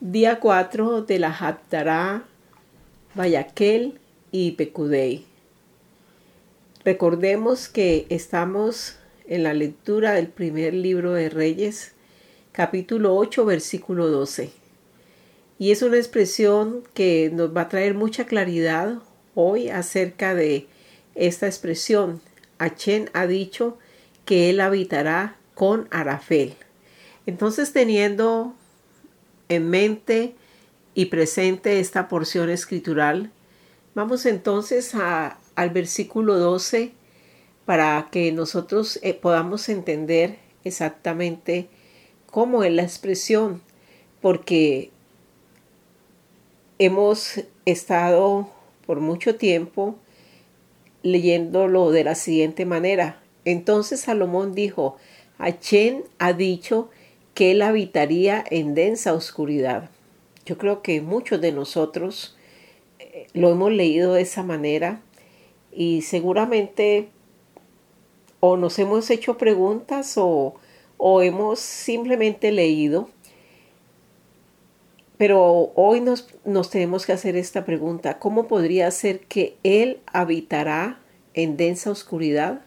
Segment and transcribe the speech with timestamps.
[0.00, 2.22] Día 4 de la Haftarah,
[3.16, 3.98] Vayaquel
[4.30, 5.24] y Pecudei.
[6.84, 8.94] Recordemos que estamos
[9.26, 11.94] en la lectura del primer libro de Reyes,
[12.52, 14.52] capítulo 8, versículo 12.
[15.58, 19.00] Y es una expresión que nos va a traer mucha claridad
[19.34, 20.68] hoy acerca de
[21.16, 22.20] esta expresión.
[22.58, 23.78] Achen ha dicho
[24.24, 26.54] que él habitará con Arafel.
[27.26, 28.54] Entonces, teniendo
[29.48, 30.34] en mente
[30.94, 33.30] y presente esta porción escritural,
[33.94, 36.92] vamos entonces al versículo 12
[37.64, 41.68] para que nosotros eh, podamos entender exactamente
[42.30, 43.62] cómo es la expresión,
[44.20, 44.90] porque
[46.78, 48.48] hemos estado
[48.86, 49.96] por mucho tiempo
[51.02, 53.20] leyéndolo de la siguiente manera.
[53.44, 54.96] Entonces Salomón dijo,
[55.38, 56.90] Achen ha dicho
[57.38, 59.90] que él habitaría en densa oscuridad.
[60.44, 62.36] Yo creo que muchos de nosotros
[62.98, 65.00] eh, lo hemos leído de esa manera
[65.70, 67.10] y seguramente
[68.40, 70.56] o nos hemos hecho preguntas o,
[70.96, 73.08] o hemos simplemente leído.
[75.16, 78.18] Pero hoy nos, nos tenemos que hacer esta pregunta.
[78.18, 80.98] ¿Cómo podría ser que Él habitará
[81.34, 82.62] en densa oscuridad?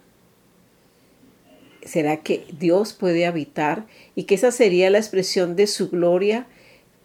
[1.83, 6.47] ¿Será que Dios puede habitar y que esa sería la expresión de su gloria,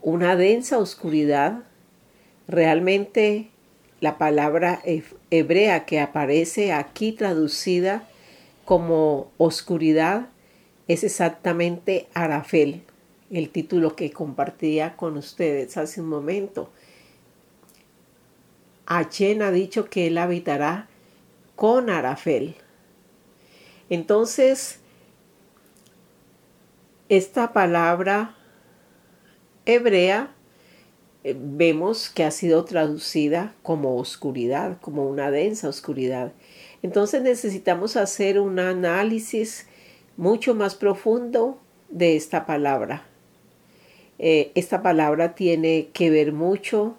[0.02, 1.62] una densa oscuridad?
[2.46, 3.48] Realmente
[4.00, 4.82] la palabra
[5.30, 8.06] hebrea que aparece aquí traducida
[8.64, 10.28] como oscuridad
[10.88, 12.82] es exactamente Arafel,
[13.30, 16.70] el título que compartía con ustedes hace un momento.
[18.86, 20.88] Achen ha dicho que él habitará
[21.56, 22.54] con Arafel.
[23.89, 24.81] Entonces,
[27.09, 28.34] esta palabra
[29.65, 30.34] hebrea
[31.23, 36.33] eh, vemos que ha sido traducida como oscuridad, como una densa oscuridad.
[36.83, 39.66] Entonces necesitamos hacer un análisis
[40.16, 41.59] mucho más profundo
[41.89, 43.05] de esta palabra.
[44.19, 46.97] Eh, esta palabra tiene que ver mucho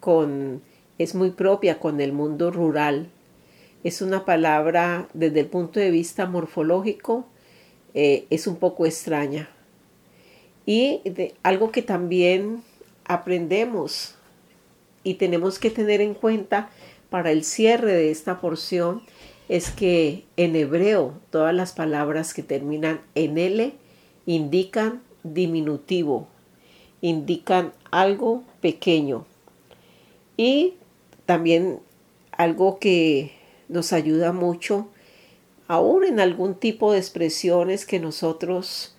[0.00, 0.62] con,
[0.98, 3.10] es muy propia con el mundo rural
[3.86, 7.24] es una palabra desde el punto de vista morfológico,
[7.94, 9.48] eh, es un poco extraña.
[10.66, 11.02] Y
[11.44, 12.64] algo que también
[13.04, 14.16] aprendemos
[15.04, 16.68] y tenemos que tener en cuenta
[17.10, 19.02] para el cierre de esta porción
[19.48, 23.72] es que en hebreo todas las palabras que terminan en L
[24.26, 26.26] indican diminutivo,
[27.02, 29.26] indican algo pequeño.
[30.36, 30.74] Y
[31.24, 31.78] también
[32.32, 33.35] algo que
[33.68, 34.88] nos ayuda mucho,
[35.68, 38.94] aún en algún tipo de expresiones que nosotros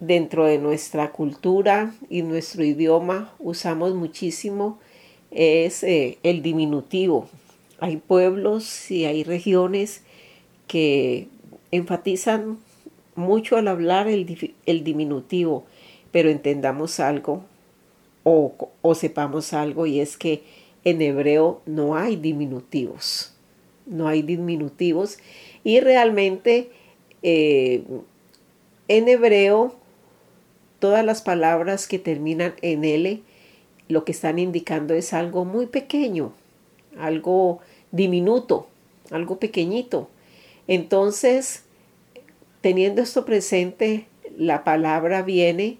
[0.00, 4.78] dentro de nuestra cultura y nuestro idioma usamos muchísimo,
[5.30, 7.28] es eh, el diminutivo.
[7.78, 10.02] Hay pueblos y hay regiones
[10.66, 11.28] que
[11.70, 12.58] enfatizan
[13.14, 15.64] mucho al hablar el, el diminutivo,
[16.10, 17.44] pero entendamos algo
[18.24, 20.42] o, o sepamos algo y es que
[20.84, 23.35] en hebreo no hay diminutivos
[23.86, 25.18] no hay diminutivos
[25.64, 26.70] y realmente
[27.22, 27.82] eh,
[28.88, 29.74] en hebreo
[30.78, 33.22] todas las palabras que terminan en L
[33.88, 36.32] lo que están indicando es algo muy pequeño,
[36.98, 37.60] algo
[37.92, 38.68] diminuto,
[39.10, 40.08] algo pequeñito.
[40.66, 41.62] Entonces,
[42.60, 45.78] teniendo esto presente, la palabra viene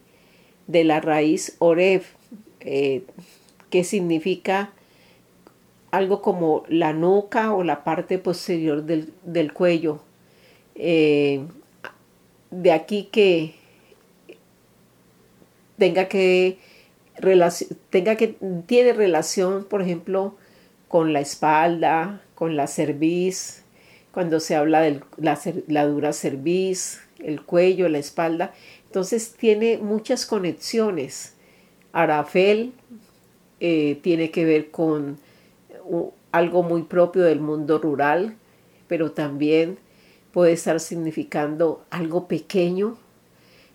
[0.67, 2.03] de la raíz Oreb,
[2.61, 3.03] eh,
[3.71, 4.73] que significa
[5.91, 10.01] algo como la nuca o la parte posterior del, cuello.
[10.75, 11.47] Eh,
[12.51, 13.55] de aquí que
[15.79, 16.59] tenga que
[17.91, 18.37] tenga que
[18.67, 20.37] tiene relación, por ejemplo,
[20.89, 23.65] con la espalda, con la cerviz,
[24.13, 28.53] cuando se habla de la, dura cerviz, el cuello, la espalda.
[28.87, 31.35] Entonces tiene muchas conexiones.
[31.93, 32.73] Arafel
[33.61, 35.19] eh, tiene que ver con
[36.33, 38.37] algo muy propio del mundo rural,
[38.89, 39.79] pero también
[40.33, 42.97] puede estar significando algo pequeño.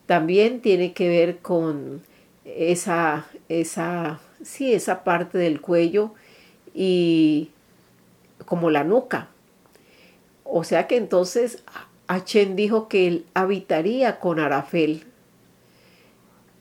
[0.05, 2.03] También tiene que ver con
[2.45, 6.13] esa, esa, sí, esa parte del cuello
[6.73, 7.49] y
[8.45, 9.29] como la nuca.
[10.43, 11.63] O sea que entonces
[12.07, 15.05] Achen dijo que él habitaría con Arafel.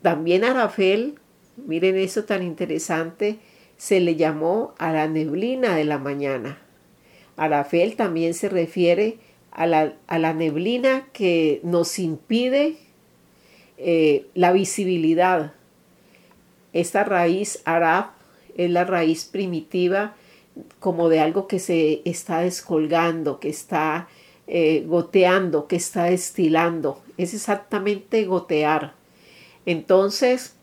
[0.00, 1.18] También Arafel,
[1.56, 3.38] miren eso tan interesante,
[3.80, 6.58] se le llamó a la neblina de la mañana.
[7.38, 9.16] Arafel también se refiere
[9.52, 12.76] a la, neblina que nos impide
[13.78, 15.54] eh, la visibilidad.
[16.74, 18.10] esta raíz arab
[18.54, 20.14] es la raíz primitiva
[20.78, 24.08] como de algo que se está descolgando, que está
[24.46, 27.00] eh, goteando, que está destilando.
[27.16, 28.92] Es exactamente gotear.
[29.64, 30.54] Entonces,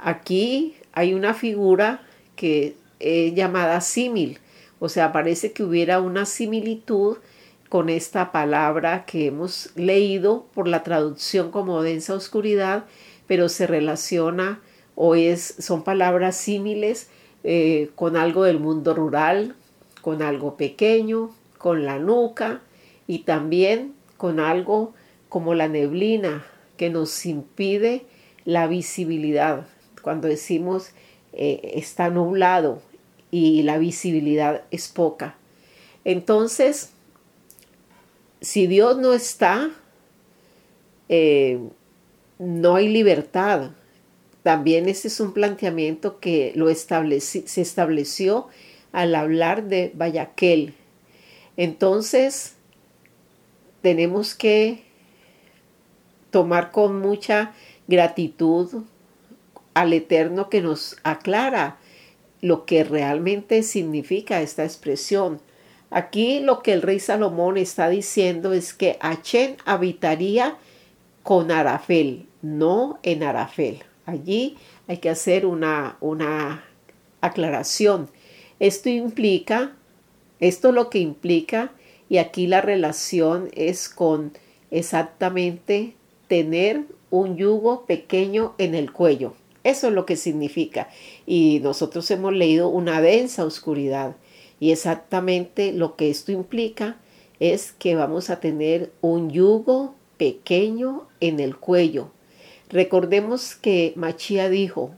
[0.00, 2.00] aquí hay una figura
[2.42, 4.40] que es llamada símil,
[4.80, 7.18] o sea, parece que hubiera una similitud
[7.68, 12.86] con esta palabra que hemos leído por la traducción como densa oscuridad,
[13.28, 14.60] pero se relaciona
[14.96, 17.10] o es, son palabras símiles
[17.44, 19.54] eh, con algo del mundo rural,
[20.00, 22.60] con algo pequeño, con la nuca
[23.06, 24.94] y también con algo
[25.28, 26.44] como la neblina
[26.76, 28.04] que nos impide
[28.44, 29.68] la visibilidad.
[30.02, 30.90] Cuando decimos
[31.32, 32.82] eh, está nublado
[33.30, 35.36] y la visibilidad es poca.
[36.04, 36.90] Entonces,
[38.40, 39.70] si Dios no está,
[41.08, 41.58] eh,
[42.38, 43.70] no hay libertad,
[44.42, 48.48] también ese es un planteamiento que lo se estableció
[48.90, 50.74] al hablar de Bayaquel.
[51.56, 52.54] Entonces,
[53.82, 54.82] tenemos que
[56.30, 57.52] tomar con mucha
[57.86, 58.84] gratitud
[59.74, 61.78] al Eterno que nos aclara
[62.40, 65.40] lo que realmente significa esta expresión.
[65.90, 70.56] Aquí lo que el rey Salomón está diciendo es que Achen habitaría
[71.22, 73.82] con Arafel, no en Arafel.
[74.06, 74.56] Allí
[74.88, 76.64] hay que hacer una, una
[77.20, 78.10] aclaración.
[78.58, 79.72] Esto implica,
[80.40, 81.72] esto lo que implica,
[82.08, 84.32] y aquí la relación es con
[84.70, 85.94] exactamente
[86.26, 89.34] tener un yugo pequeño en el cuello.
[89.64, 90.88] Eso es lo que significa.
[91.26, 94.16] Y nosotros hemos leído una densa oscuridad.
[94.60, 96.96] Y exactamente lo que esto implica
[97.40, 102.10] es que vamos a tener un yugo pequeño en el cuello.
[102.68, 104.92] Recordemos que Machía dijo,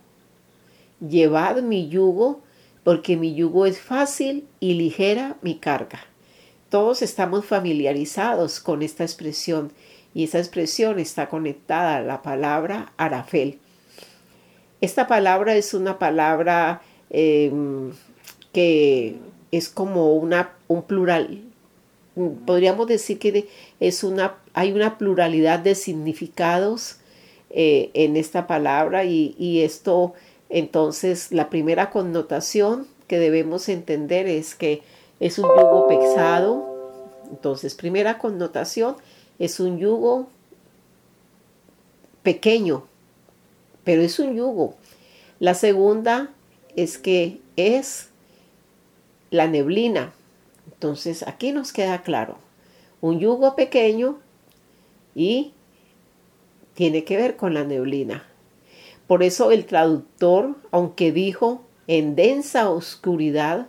[0.99, 2.41] llevad mi yugo
[2.83, 6.05] porque mi yugo es fácil y ligera mi carga.
[6.69, 9.71] Todos estamos familiarizados con esta expresión
[10.13, 13.59] y esa expresión está conectada a la palabra arafel.
[14.81, 17.91] Esta palabra es una palabra em,
[18.53, 19.17] que
[19.51, 21.41] es como una, un plural.
[22.45, 23.47] Podríamos decir que
[23.79, 26.97] es una, hay una pluralidad de significados
[27.49, 30.13] eh, en esta palabra y, esto
[30.49, 34.81] entonces la primera connotación que debemos entender es que
[35.19, 36.65] es un yugo pesado.
[37.29, 38.95] Entonces, primera connotación
[39.39, 40.27] es un yugo
[42.23, 42.85] pequeño,
[43.85, 44.75] pero es un yugo.
[45.39, 46.31] La segunda
[46.75, 48.09] es que es
[49.31, 50.13] la neblina.
[50.73, 52.37] Entonces, aquí nos queda claro,
[52.99, 54.19] un yugo pequeño
[55.13, 55.53] y
[56.73, 58.25] tiene que ver con la neblina.
[59.07, 63.67] Por eso el traductor, aunque dijo en densa oscuridad,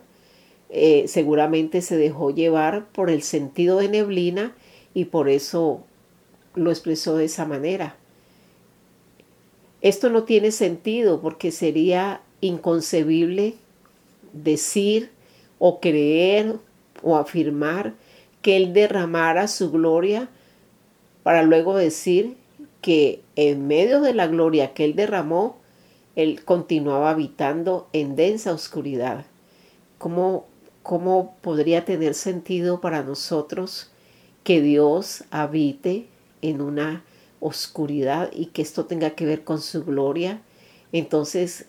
[0.70, 4.54] eh, seguramente se dejó llevar por el sentido de neblina
[4.94, 5.84] y por eso
[6.54, 7.96] lo expresó de esa manera.
[9.86, 13.54] Esto no tiene sentido porque sería inconcebible
[14.32, 15.12] decir
[15.60, 16.56] o creer
[17.04, 17.94] o afirmar
[18.42, 20.28] que Él derramara su gloria
[21.22, 22.36] para luego decir
[22.80, 25.56] que en medio de la gloria que Él derramó,
[26.16, 29.24] Él continuaba habitando en densa oscuridad.
[29.98, 30.46] ¿Cómo,
[30.82, 33.92] cómo podría tener sentido para nosotros
[34.42, 36.08] que Dios habite
[36.42, 37.04] en una
[37.40, 40.40] oscuridad y que esto tenga que ver con su gloria?
[40.92, 41.66] Entonces,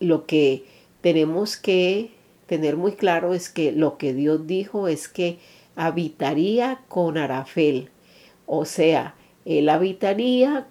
[0.00, 0.64] lo que
[1.00, 2.10] tenemos que
[2.46, 5.38] tener muy claro es que lo que Dios dijo es que
[5.76, 7.90] habitaría con Arafel,
[8.46, 10.66] o sea, él habitaría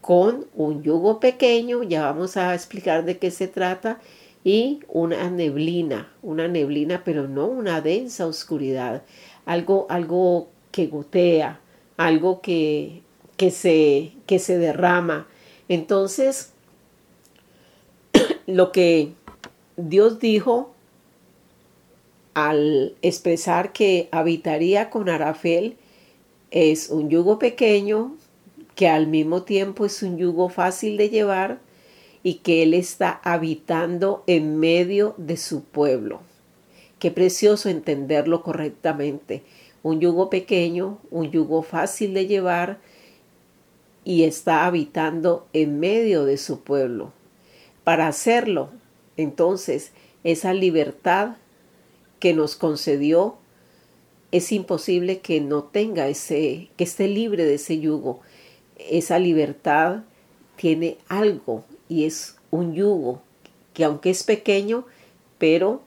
[0.00, 4.00] con un yugo pequeño, ya vamos a explicar de qué se trata,
[4.44, 9.02] y una neblina, una neblina, pero no una densa oscuridad,
[9.46, 11.60] algo, algo que gotea,
[12.06, 13.02] algo que,
[13.36, 15.26] que, se, que se derrama.
[15.68, 16.52] Entonces,
[18.46, 19.12] lo que
[19.76, 20.72] Dios dijo
[22.34, 25.76] al expresar que habitaría con Arafel
[26.50, 28.16] es un yugo pequeño
[28.74, 31.60] que al mismo tiempo es un yugo fácil de llevar
[32.22, 36.20] y que Él está habitando en medio de su pueblo.
[36.98, 39.42] Qué precioso entenderlo correctamente.
[39.82, 42.78] Un yugo pequeño, un yugo fácil de llevar
[44.04, 47.12] y está habitando en medio de su pueblo.
[47.84, 48.70] Para hacerlo,
[49.16, 49.92] entonces,
[50.24, 51.36] esa libertad
[52.20, 53.36] que nos concedió
[54.30, 58.20] es imposible que no tenga ese, que esté libre de ese yugo.
[58.76, 60.04] Esa libertad
[60.56, 63.20] tiene algo y es un yugo
[63.74, 64.86] que aunque es pequeño,
[65.38, 65.82] pero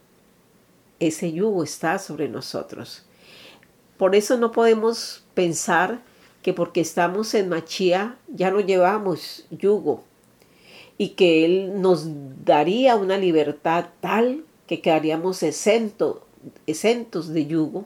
[0.99, 3.04] ese yugo está sobre nosotros.
[3.97, 6.01] Por eso no podemos pensar
[6.41, 10.03] que porque estamos en Machía ya no llevamos yugo
[10.97, 12.07] y que Él nos
[12.45, 16.23] daría una libertad tal que quedaríamos exentos
[17.33, 17.85] de yugo.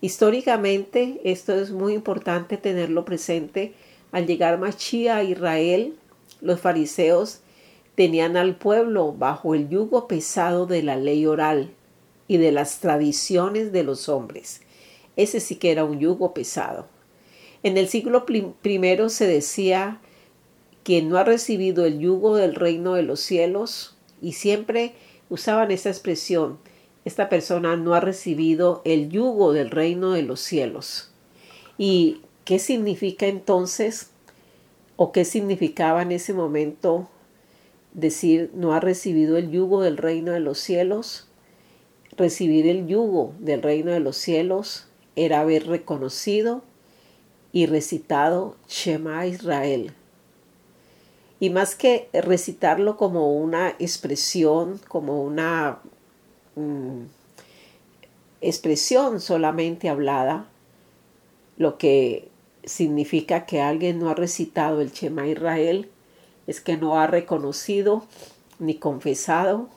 [0.00, 3.74] Históricamente esto es muy importante tenerlo presente.
[4.12, 5.96] Al llegar Machía a Israel,
[6.40, 7.40] los fariseos
[7.94, 11.70] tenían al pueblo bajo el yugo pesado de la ley oral
[12.28, 14.60] y de las tradiciones de los hombres.
[15.16, 16.86] Ese sí que era un yugo pesado.
[17.62, 20.00] En el siglo primero se decía
[20.84, 24.94] quien no ha recibido el yugo del reino de los cielos y siempre
[25.28, 26.58] usaban esa expresión,
[27.04, 31.10] esta persona no ha recibido el yugo del reino de los cielos.
[31.78, 34.10] ¿Y qué significa entonces
[34.96, 37.08] o qué significaba en ese momento
[37.92, 41.26] decir no ha recibido el yugo del reino de los cielos?
[42.16, 46.62] Recibir el yugo del reino de los cielos era haber reconocido
[47.52, 49.92] y recitado Shema Israel.
[51.40, 55.78] Y más que recitarlo como una expresión, como una
[56.54, 57.02] mm,
[58.40, 60.46] expresión solamente hablada,
[61.56, 62.28] lo que
[62.64, 65.90] significa que alguien no ha recitado el Shema Israel
[66.46, 68.04] es que no ha reconocido
[68.58, 69.68] ni confesado,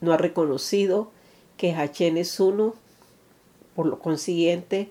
[0.00, 1.10] no ha reconocido
[1.56, 2.74] que Hachén es uno,
[3.74, 4.88] por lo consiguiente,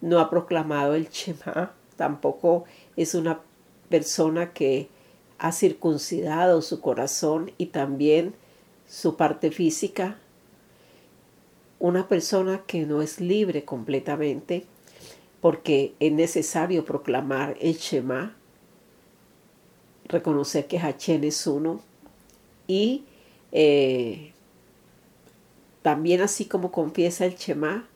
[0.00, 2.64] no ha proclamado el Shema, tampoco
[2.96, 3.40] es una
[3.88, 4.88] persona que
[5.38, 8.34] ha circuncidado su corazón y también
[8.88, 10.18] su parte física.
[11.78, 14.66] Una persona que no es libre completamente
[15.40, 18.36] porque es necesario proclamar el Shema,
[20.04, 21.80] reconocer que Hachén es uno
[22.68, 23.04] y
[23.50, 24.32] eh,
[25.82, 27.88] también así como confiesa el Shema,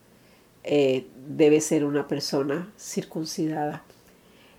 [0.69, 3.83] eh, debe ser una persona circuncidada.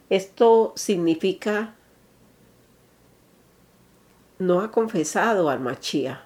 [0.08, 1.74] Esto significa
[4.38, 6.24] no ha confesado al Machía.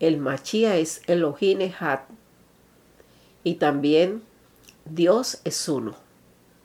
[0.00, 2.00] El Machía es Elohim Echad
[3.44, 4.22] y también
[4.84, 5.94] Dios es uno.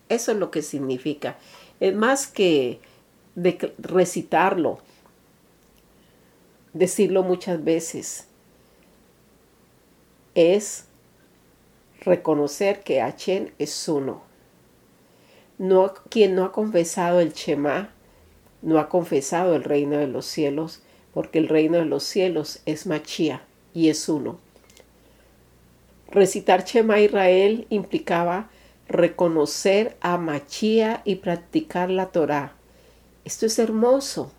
[0.10, 1.38] Eso es lo que significa.
[1.80, 2.82] Es más que
[3.78, 4.80] recitarlo,
[6.74, 8.28] decirlo muchas veces
[10.36, 10.86] es
[12.02, 14.22] reconocer que Achen es uno.
[15.58, 17.92] No, quien no ha confesado el Shema
[18.62, 20.82] no ha confesado el reino de los cielos,
[21.14, 23.44] porque el reino de los cielos es Machía
[23.74, 24.40] y es uno.
[26.10, 28.50] Recitar Shema Israel implicaba
[28.88, 32.54] reconocer a Machía y practicar la Torá.
[33.24, 34.32] Esto es hermoso.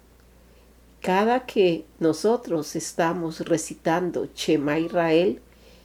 [1.01, 5.41] Cada que nosotros estamos recitando Shema Israel,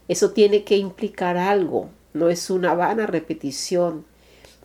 [0.08, 4.06] eso tiene que implicar algo, no es una vana repetición.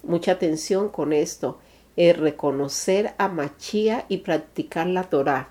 [0.02, 1.58] Mucha atención con esto,
[1.96, 5.49] es reconocer a Machía y practicar la Torá.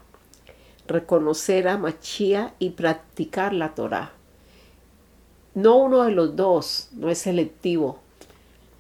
[0.88, 4.14] Reconocer a Machía y practicar la Torá.
[5.54, 8.00] No uno de los dos, no es selectivo,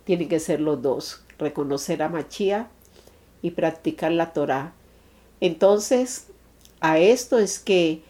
[0.05, 1.23] tiene que ser los dos.
[1.37, 2.69] Reconocer a Machía
[3.41, 4.73] y practicar la Torá.
[5.41, 6.27] Entonces,
[6.79, 8.03] a esto es que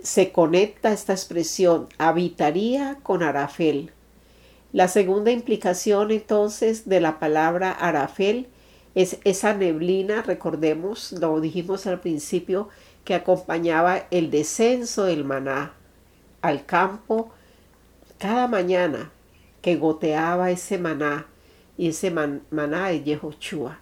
[0.00, 3.92] se conecta esta expresión, habitaría con Arafel.
[4.72, 8.48] La segunda implicación entonces de la palabra Arafel
[8.94, 12.68] es esa neblina, recordemos, lo dijimos al principio,
[13.04, 15.72] que acompañaba el descenso del maná
[16.42, 17.30] al campo
[18.18, 19.10] cada mañana
[19.62, 21.26] que goteaba ese maná
[21.76, 23.78] y ese maná de Yehoshua.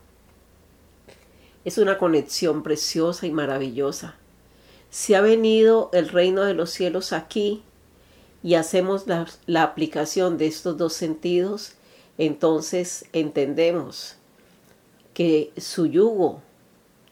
[1.64, 4.16] Es una conexión preciosa y maravillosa
[4.90, 7.62] si ha venido el reino de los cielos aquí
[8.42, 11.72] y hacemos la, la aplicación de estos dos sentidos,
[12.18, 14.16] entonces entendemos
[15.12, 16.42] que su yugo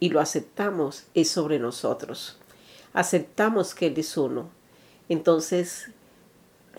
[0.01, 2.37] y lo aceptamos es sobre nosotros.
[2.93, 4.51] Aceptamos que Él es uno.
[5.09, 5.91] Entonces,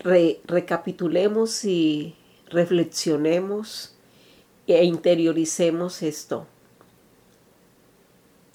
[0.02, 2.14] recapitulemos y
[2.48, 3.94] reflexionemos
[4.66, 6.46] e interioricemos esto.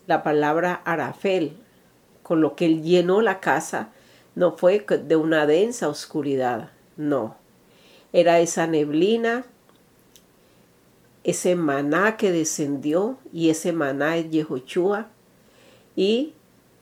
[0.08, 1.58] La palabra arafel
[2.32, 3.90] con lo que él llenó la casa
[4.36, 7.36] no fue de una densa oscuridad, no.
[8.14, 9.44] Era esa neblina,
[11.26, 15.10] ese maná que descendió y ese maná es Yehoshua
[15.98, 16.32] y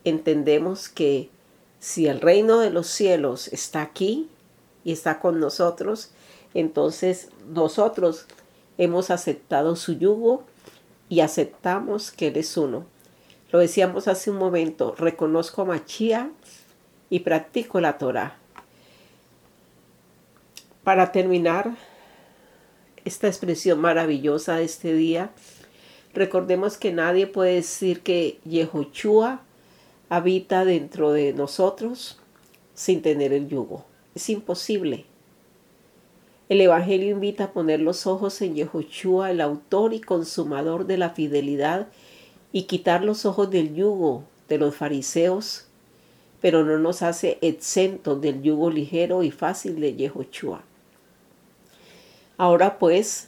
[0.03, 1.32] entendemos que
[1.79, 4.29] si el reino de los cielos está aquí
[4.84, 6.12] y está con nosotros,
[6.53, 8.27] entonces nosotros
[8.77, 10.44] hemos aceptado su yugo
[11.10, 12.86] y aceptamos que Él es uno.
[13.51, 16.29] Lo decíamos hace un momento, reconozco a Machía
[17.10, 18.38] y practico la Torah.
[20.84, 21.75] Para terminar
[23.06, 25.32] esta expresión maravillosa de este día,
[26.13, 29.41] recordemos que nadie puede decir que Yehoshua
[30.10, 32.20] habita dentro de nosotros
[32.75, 33.86] sin tener el yugo.
[34.13, 35.06] Es imposible.
[36.50, 41.12] El Evangelio invita a poner los ojos en Yehoshua, el autor y consumador de la
[41.12, 41.88] fidelidad,
[42.51, 45.65] y quitar los ojos del yugo de los fariseos,
[46.41, 50.63] pero no nos hace exentos del yugo ligero y fácil de Yehoshua.
[52.38, 53.27] Ahora pues,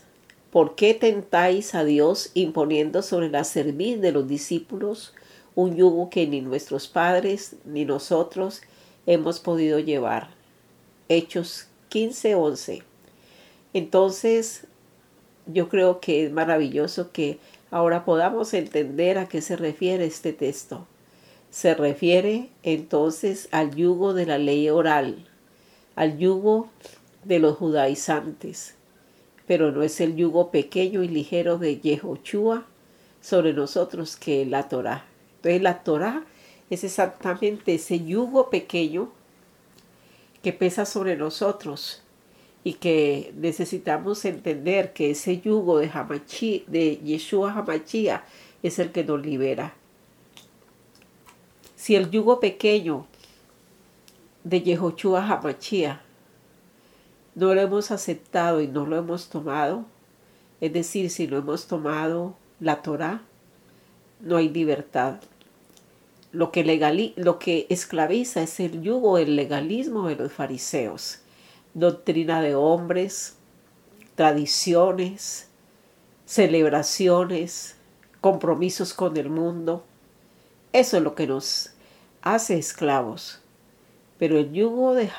[0.52, 5.14] ¿por qué tentáis a Dios imponiendo sobre la cerviz de los discípulos
[5.54, 8.62] un yugo que ni nuestros padres ni nosotros
[9.06, 10.30] hemos podido llevar?
[11.10, 12.84] Hechos 15:11.
[13.74, 14.66] Entonces,
[15.46, 17.40] yo creo que es maravilloso que
[17.72, 20.86] ahora podamos entender a qué se refiere este texto.
[21.50, 25.28] Se refiere entonces al yugo de la ley oral,
[25.96, 26.70] al yugo
[27.24, 28.76] de los judaizantes,
[29.48, 32.66] pero no es el yugo pequeño y ligero de Yehoshua
[33.22, 35.06] sobre nosotros que la Torah.
[35.38, 36.26] Entonces la Torah
[36.70, 39.12] es exactamente ese yugo pequeño
[40.42, 42.02] que pesa sobre nosotros
[42.64, 48.24] y que necesitamos entender que ese yugo de, Hamachi, de Yeshua Hamachia
[48.62, 49.74] es el que nos libera.
[51.76, 53.08] Si el yugo pequeño
[54.44, 56.02] de Yehoshua Hamachia
[57.34, 59.86] no lo hemos aceptado y no lo hemos tomado,
[60.60, 63.22] es decir, si no hemos tomado la Torah,
[64.20, 65.20] no hay libertad.
[66.32, 71.21] Lo que, lo que esclaviza es el yugo, el legalismo de los fariseos
[71.74, 73.36] doctrina de hombres,
[74.16, 75.48] tradiciones,
[76.26, 77.76] celebraciones,
[78.22, 79.84] compromisos con el mundo.
[80.74, 81.72] Eso es lo que nos
[82.22, 83.40] hace esclavos.
[84.18, 85.10] Pero el yugo de,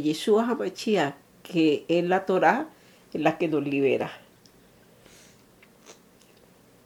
[0.00, 2.68] Yeshua Hamachia, que es la Torah,
[3.12, 4.10] es la que nos libera.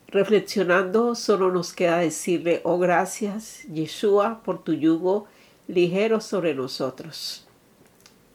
[0.09, 5.27] Reflexionando, solo nos queda decirle, oh gracias, Yeshua, por tu yugo
[5.67, 7.47] ligero sobre nosotros.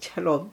[0.08, 0.50] 乾隆。